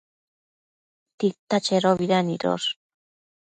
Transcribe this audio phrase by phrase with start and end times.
[1.19, 2.69] Tita chedobida nidosh?